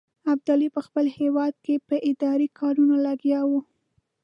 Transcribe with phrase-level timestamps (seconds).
[0.33, 3.59] ابدالي په خپل هیواد کې په اداري کارونو لګیا وو.